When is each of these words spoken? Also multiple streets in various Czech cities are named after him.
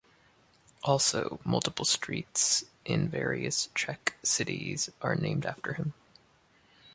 Also 0.83 1.39
multiple 1.45 1.85
streets 1.85 2.65
in 2.85 3.07
various 3.07 3.69
Czech 3.75 4.15
cities 4.23 4.89
are 4.99 5.13
named 5.15 5.45
after 5.45 5.73
him. 5.75 5.93